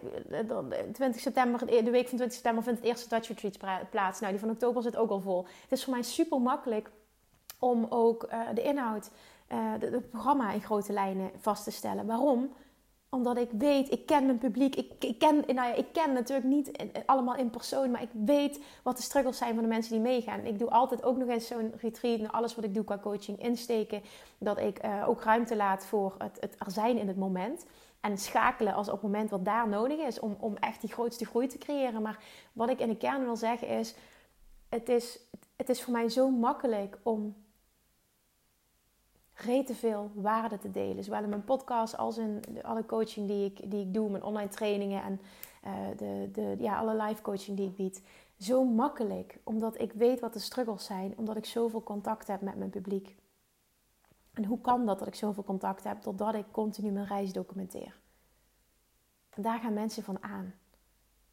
[0.94, 4.20] 20 september, de week van 20 september vindt het eerste Touch Retreat plaats.
[4.20, 5.46] Nou, die van oktober zit ook al vol.
[5.62, 6.92] Het is voor mij super makkelijk
[7.60, 9.10] om ook de inhoud,
[9.80, 12.06] het programma in grote lijnen vast te stellen.
[12.06, 12.52] Waarom?
[13.10, 14.76] omdat ik weet, ik ken mijn publiek.
[14.76, 16.72] Ik, ik, ken, nou ja, ik ken natuurlijk niet
[17.06, 20.46] allemaal in persoon, maar ik weet wat de struggles zijn van de mensen die meegaan.
[20.46, 23.44] Ik doe altijd ook nog eens zo'n retreat en alles wat ik doe qua coaching
[23.44, 24.02] insteken.
[24.38, 27.66] Dat ik ook ruimte laat voor het, het er zijn in het moment.
[28.00, 31.26] En schakelen als op het moment wat daar nodig is om, om echt die grootste
[31.26, 32.02] groei te creëren.
[32.02, 33.96] Maar wat ik in de kern wil zeggen is,
[34.70, 35.20] het is,
[35.56, 37.36] het is voor mij zo makkelijk om
[39.34, 41.04] rete veel waarde te delen.
[41.04, 44.50] Zowel in mijn podcast als in alle coaching die ik, die ik doe, mijn online
[44.50, 45.22] trainingen en
[45.66, 48.04] uh, de, de, ja, alle live coaching die ik bied.
[48.38, 52.56] Zo makkelijk, omdat ik weet wat de struggles zijn, omdat ik zoveel contact heb met
[52.56, 53.16] mijn publiek.
[54.40, 58.00] En hoe kan dat dat ik zoveel contact heb, totdat ik continu mijn reis documenteer?
[59.30, 60.54] En daar gaan mensen van aan.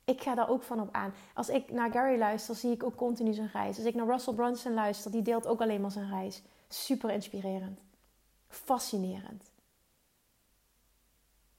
[0.05, 1.13] Ik ga daar ook van op aan.
[1.35, 3.77] Als ik naar Gary luister, zie ik ook continu zijn reis.
[3.77, 6.43] Als ik naar Russell Brunson luister, die deelt ook alleen maar zijn reis.
[6.69, 7.81] Super inspirerend.
[8.49, 9.53] Fascinerend.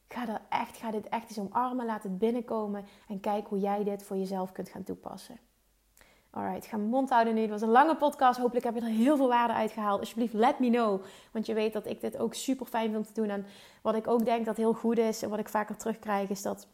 [0.08, 4.04] Ga, echt, ga dit echt eens omarmen, laat het binnenkomen en kijk hoe jij dit
[4.04, 5.40] voor jezelf kunt gaan toepassen.
[6.38, 7.42] Alright, ga mijn mond houden nu.
[7.42, 8.40] Het was een lange podcast.
[8.40, 10.00] Hopelijk heb je er heel veel waarde uit gehaald.
[10.00, 11.02] Alsjeblieft, let me know.
[11.32, 13.30] Want je weet dat ik dit ook super fijn vind te doen.
[13.30, 13.46] En
[13.82, 16.68] wat ik ook denk dat heel goed is en wat ik vaker terugkrijg, is dat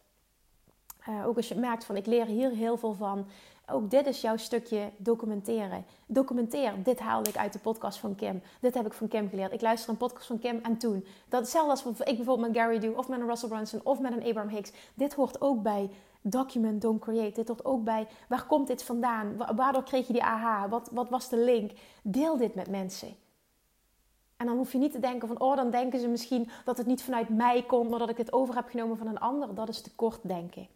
[1.09, 3.27] uh, ook als je merkt van ik leer hier heel veel van.
[3.67, 5.85] Ook dit is jouw stukje documenteren.
[6.05, 6.73] Documenteer.
[6.83, 8.41] Dit haalde ik uit de podcast van Kim.
[8.59, 9.53] Dit heb ik van Kim geleerd.
[9.53, 11.05] Ik luister een podcast van Kim en toen.
[11.29, 14.11] Dat hetzelfde als ik bijvoorbeeld met Gary doe, of met een Russell Brunson, of met
[14.11, 14.71] een Abraham Hicks.
[14.93, 15.89] Dit hoort ook bij
[16.23, 17.33] document, don't create.
[17.33, 19.37] Dit hoort ook bij waar komt dit vandaan?
[19.55, 20.69] Waardoor kreeg je die aha?
[20.69, 21.71] Wat, wat was de link?
[22.01, 23.15] Deel dit met mensen.
[24.37, 26.87] En dan hoef je niet te denken van, oh, dan denken ze misschien dat het
[26.87, 29.55] niet vanuit mij komt, maar dat ik het over heb genomen van een ander.
[29.55, 30.67] Dat is tekort denken.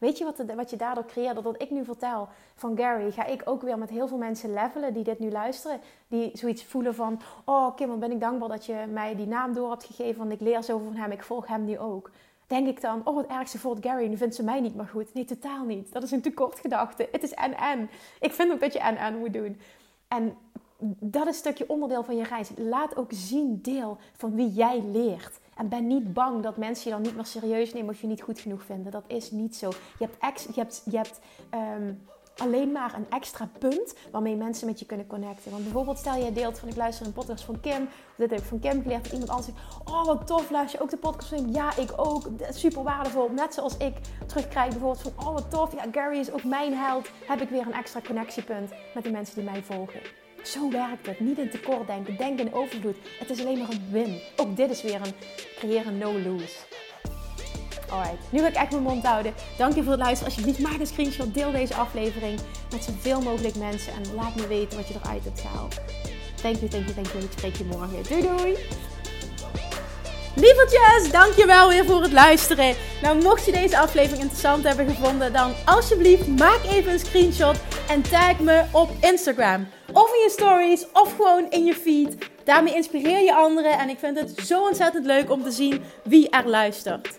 [0.00, 1.34] Weet je wat, wat je daardoor creëert?
[1.34, 4.52] Dat wat ik nu vertel van Gary, ga ik ook weer met heel veel mensen
[4.52, 5.80] levelen die dit nu luisteren.
[6.08, 9.54] Die zoiets voelen van, oh Kim, wat ben ik dankbaar dat je mij die naam
[9.54, 10.18] door hebt gegeven.
[10.18, 12.10] Want ik leer zoveel van hem, ik volg hem nu ook.
[12.46, 15.14] Denk ik dan, oh het ergste voor Gary, nu vindt ze mij niet meer goed.
[15.14, 15.92] Nee, totaal niet.
[15.92, 17.08] Dat is een tekortgedachte.
[17.12, 17.90] Het is en-en.
[18.20, 19.60] Ik vind ook dat je en-en moet doen.
[20.08, 20.36] En
[21.00, 22.50] dat is een stukje onderdeel van je reis.
[22.56, 25.38] Laat ook zien deel van wie jij leert.
[25.54, 28.22] En ben niet bang dat mensen je dan niet meer serieus nemen of je niet
[28.22, 28.92] goed genoeg vinden.
[28.92, 29.68] Dat is niet zo.
[29.68, 31.92] Je hebt, ex, je hebt, je hebt ehm,
[32.36, 35.50] alleen maar een extra punt waarmee mensen met je kunnen connecten.
[35.50, 37.88] Want bijvoorbeeld stel je deelt van ik luister een podcast van Kim.
[38.16, 39.02] Dit heb ik van Kim geleerd.
[39.02, 41.92] Dat iemand anders zegt, oh wat tof, luister je ook de podcast van Ja, ik
[41.96, 42.28] ook.
[42.50, 43.28] Super waardevol.
[43.28, 43.94] Net zoals ik
[44.26, 45.74] terugkrijg bijvoorbeeld van, oh wat tof.
[45.74, 47.08] Ja, Gary is ook mijn held.
[47.26, 50.00] Heb ik weer een extra connectiepunt met de mensen die mij volgen.
[50.42, 51.20] Zo werkt het.
[51.20, 52.16] Niet in tekort denken.
[52.16, 52.96] Denk in overvloed.
[53.18, 54.20] Het is alleen maar een win.
[54.36, 55.14] Ook dit is weer een
[55.56, 56.56] creëren no-lose.
[57.90, 59.34] Alright, nu ga ik echt mijn mond houden.
[59.56, 60.32] Dank je voor het luisteren.
[60.32, 61.34] Alsjeblieft, maak een screenshot.
[61.34, 63.92] Deel deze aflevering met zoveel mogelijk mensen.
[63.92, 65.74] En laat me weten wat je eruit hebt gehaald.
[66.42, 67.24] Thank you, thank you, thank you.
[67.24, 68.02] Ik spreek je morgen.
[68.08, 68.56] Doei doei!
[70.34, 72.74] Lievertjes, dankjewel weer voor het luisteren.
[73.02, 77.56] Nou, mocht je deze aflevering interessant hebben gevonden, dan alsjeblieft maak even een screenshot
[77.88, 79.68] en tag me op Instagram.
[79.92, 82.16] Of in je stories, of gewoon in je feed
[82.46, 86.30] Daarmee inspireer je anderen en ik vind het zo ontzettend leuk om te zien wie
[86.30, 87.18] er luistert.